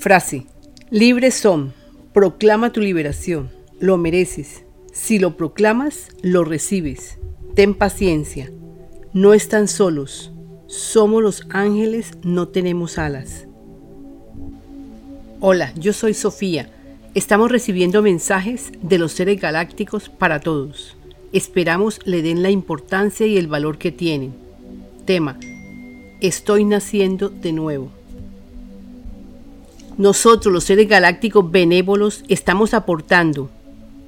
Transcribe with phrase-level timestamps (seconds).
[0.00, 0.46] Frase.
[0.88, 1.74] Libres son.
[2.14, 3.50] Proclama tu liberación.
[3.80, 4.64] Lo mereces.
[4.94, 7.18] Si lo proclamas, lo recibes.
[7.54, 8.50] Ten paciencia.
[9.12, 10.32] No están solos.
[10.68, 13.46] Somos los ángeles, no tenemos alas.
[15.38, 16.70] Hola, yo soy Sofía.
[17.12, 20.96] Estamos recibiendo mensajes de los seres galácticos para todos.
[21.34, 24.32] Esperamos le den la importancia y el valor que tienen.
[25.04, 25.38] Tema.
[26.22, 27.99] Estoy naciendo de nuevo.
[30.00, 33.50] Nosotros, los seres galácticos benévolos, estamos aportando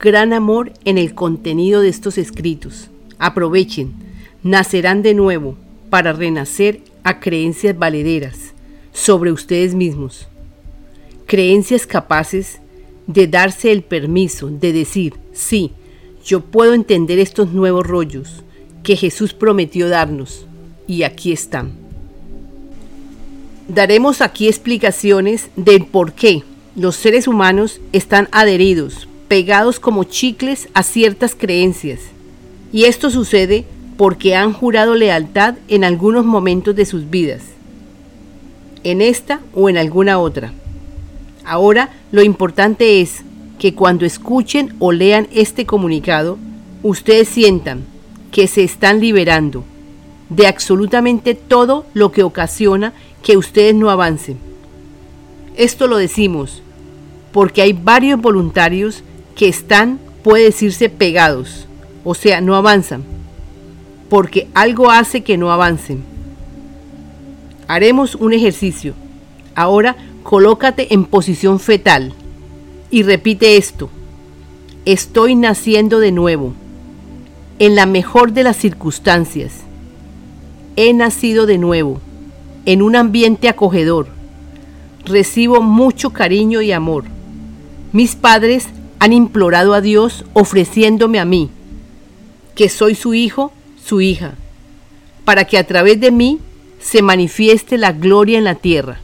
[0.00, 2.90] gran amor en el contenido de estos escritos.
[3.20, 3.92] Aprovechen,
[4.42, 5.54] nacerán de nuevo
[5.88, 8.52] para renacer a creencias valederas
[8.92, 10.26] sobre ustedes mismos.
[11.24, 12.58] Creencias capaces
[13.06, 15.70] de darse el permiso de decir, sí,
[16.24, 18.42] yo puedo entender estos nuevos rollos
[18.82, 20.46] que Jesús prometió darnos
[20.88, 21.85] y aquí están.
[23.68, 26.44] Daremos aquí explicaciones del por qué
[26.76, 31.98] los seres humanos están adheridos, pegados como chicles a ciertas creencias.
[32.72, 33.64] Y esto sucede
[33.96, 37.42] porque han jurado lealtad en algunos momentos de sus vidas,
[38.84, 40.52] en esta o en alguna otra.
[41.44, 43.22] Ahora lo importante es
[43.58, 46.38] que cuando escuchen o lean este comunicado,
[46.84, 47.84] ustedes sientan
[48.30, 49.64] que se están liberando
[50.28, 54.38] de absolutamente todo lo que ocasiona que ustedes no avancen.
[55.56, 56.62] Esto lo decimos
[57.32, 59.02] porque hay varios voluntarios
[59.34, 61.66] que están, puede decirse, pegados,
[62.02, 63.04] o sea, no avanzan,
[64.08, 66.02] porque algo hace que no avancen.
[67.68, 68.94] Haremos un ejercicio.
[69.54, 72.14] Ahora colócate en posición fetal
[72.90, 73.90] y repite esto.
[74.84, 76.54] Estoy naciendo de nuevo,
[77.58, 79.52] en la mejor de las circunstancias.
[80.76, 82.00] He nacido de nuevo
[82.66, 84.08] en un ambiente acogedor.
[85.04, 87.04] Recibo mucho cariño y amor.
[87.92, 88.66] Mis padres
[88.98, 91.48] han implorado a Dios ofreciéndome a mí,
[92.54, 93.52] que soy su hijo,
[93.82, 94.34] su hija,
[95.24, 96.40] para que a través de mí
[96.80, 99.00] se manifieste la gloria en la tierra.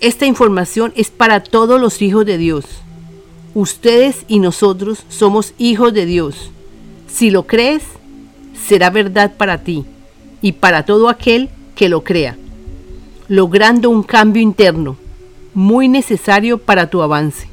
[0.00, 2.66] Esta información es para todos los hijos de Dios.
[3.54, 6.50] Ustedes y nosotros somos hijos de Dios.
[7.06, 7.82] Si lo crees,
[8.66, 9.84] será verdad para ti
[10.42, 12.36] y para todo aquel que lo crea,
[13.28, 14.96] logrando un cambio interno
[15.54, 17.48] muy necesario para tu avance.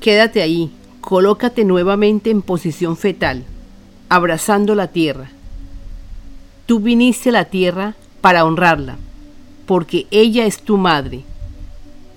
[0.00, 3.44] Quédate ahí, colócate nuevamente en posición fetal,
[4.08, 5.30] abrazando la tierra.
[6.66, 8.98] Tú viniste a la tierra para honrarla,
[9.66, 11.22] porque ella es tu madre.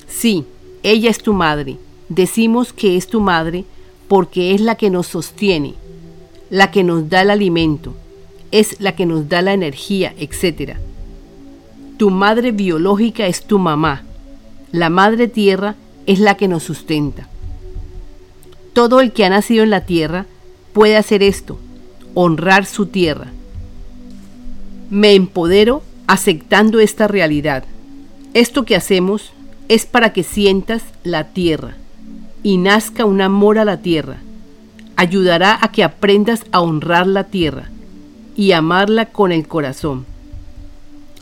[0.08, 0.46] Sí,
[0.84, 1.78] ella es tu madre.
[2.10, 3.66] Decimos que es tu madre
[4.08, 5.74] porque es la que nos sostiene,
[6.50, 7.96] la que nos da el alimento,
[8.60, 10.78] es la que nos da la energía, etc.
[11.98, 14.04] Tu madre biológica es tu mamá.
[14.72, 17.28] La madre tierra es la que nos sustenta.
[18.72, 20.26] Todo el que ha nacido en la tierra
[20.72, 21.60] puede hacer esto,
[22.14, 23.28] honrar su tierra.
[24.90, 27.66] Me empodero aceptando esta realidad.
[28.34, 29.34] Esto que hacemos
[29.68, 31.76] es para que sientas la tierra
[32.42, 34.18] y nazca un amor a la tierra.
[34.96, 37.70] Ayudará a que aprendas a honrar la tierra
[38.36, 40.06] y amarla con el corazón.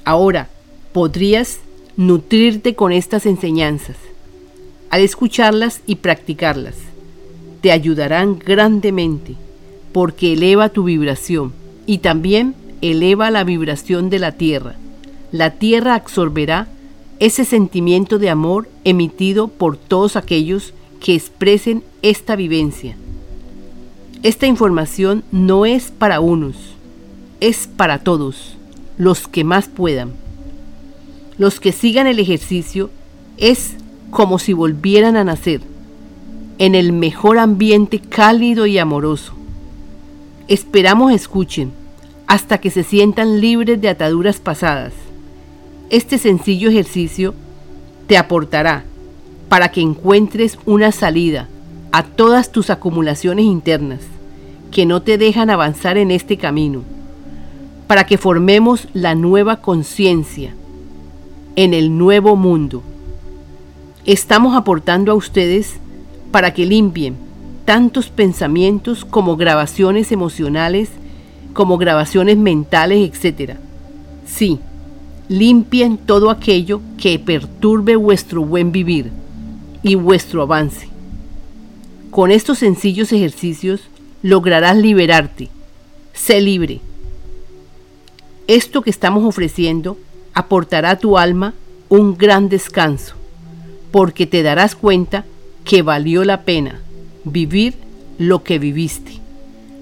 [0.05, 0.49] Ahora,
[0.91, 1.59] podrías
[1.95, 3.97] nutrirte con estas enseñanzas.
[4.89, 6.75] Al escucharlas y practicarlas,
[7.61, 9.35] te ayudarán grandemente
[9.91, 11.53] porque eleva tu vibración
[11.85, 14.75] y también eleva la vibración de la tierra.
[15.31, 16.67] La tierra absorberá
[17.19, 22.97] ese sentimiento de amor emitido por todos aquellos que expresen esta vivencia.
[24.23, 26.72] Esta información no es para unos,
[27.43, 28.55] es para todos,
[28.97, 30.13] los que más puedan.
[31.37, 32.89] Los que sigan el ejercicio
[33.35, 33.73] es
[34.11, 35.59] como si volvieran a nacer,
[36.57, 39.33] en el mejor ambiente cálido y amoroso.
[40.47, 41.73] Esperamos escuchen
[42.27, 44.93] hasta que se sientan libres de ataduras pasadas.
[45.89, 47.33] Este sencillo ejercicio
[48.07, 48.85] te aportará
[49.49, 51.49] para que encuentres una salida
[51.91, 53.99] a todas tus acumulaciones internas
[54.71, 56.83] que no te dejan avanzar en este camino
[57.87, 60.53] para que formemos la nueva conciencia
[61.55, 62.81] en el nuevo mundo.
[64.05, 65.75] Estamos aportando a ustedes
[66.31, 67.15] para que limpien
[67.65, 70.89] tantos pensamientos como grabaciones emocionales,
[71.53, 73.57] como grabaciones mentales, etc.
[74.25, 74.59] Sí,
[75.29, 79.11] limpien todo aquello que perturbe vuestro buen vivir
[79.83, 80.89] y vuestro avance.
[82.11, 83.81] Con estos sencillos ejercicios
[84.21, 85.49] lograrás liberarte.
[86.13, 86.81] Sé libre
[88.47, 89.97] esto que estamos ofreciendo
[90.33, 91.53] aportará a tu alma
[91.89, 93.15] un gran descanso,
[93.91, 95.25] porque te darás cuenta
[95.63, 96.79] que valió la pena
[97.23, 97.75] vivir
[98.17, 99.19] lo que viviste,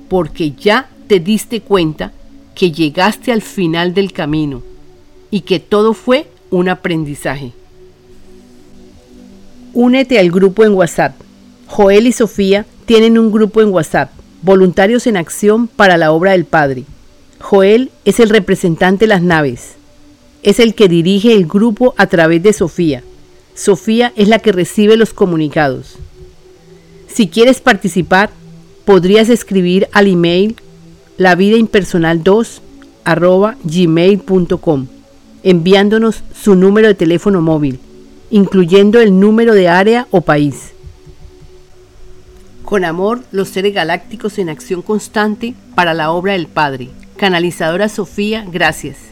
[0.09, 2.11] porque ya te diste cuenta
[2.55, 4.61] que llegaste al final del camino
[5.29, 7.53] y que todo fue un aprendizaje.
[9.73, 11.15] Únete al grupo en WhatsApp.
[11.67, 14.11] Joel y Sofía tienen un grupo en WhatsApp,
[14.41, 16.83] Voluntarios en Acción para la Obra del Padre.
[17.41, 19.73] Joel es el representante de las naves.
[20.43, 23.03] Es el que dirige el grupo a través de Sofía.
[23.53, 25.97] Sofía es la que recibe los comunicados.
[27.07, 28.29] Si quieres participar,
[28.85, 30.55] podrías escribir al email
[31.17, 32.61] lavidaimpersonal2
[33.63, 34.87] gmail.com
[35.43, 37.79] enviándonos su número de teléfono móvil,
[38.29, 40.71] incluyendo el número de área o país.
[42.63, 46.89] Con amor, los seres galácticos en acción constante para la obra del Padre.
[47.21, 49.10] Canalizadora Sofía, gracias.